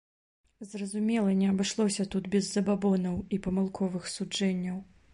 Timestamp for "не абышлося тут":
1.41-2.31